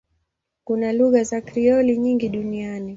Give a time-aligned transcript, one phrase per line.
[0.63, 2.89] Kuna lugha za Krioli nyingi duniani.